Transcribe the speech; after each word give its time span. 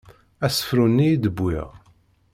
Asefru-nni 0.45 1.07
i 1.13 1.17
d-wwiɣ. 1.23 1.69